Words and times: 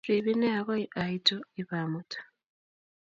Rib 0.07 0.25
inee 0.31 0.55
akoi 0.59 0.83
aitu 1.03 1.35
ipamut 1.61 2.09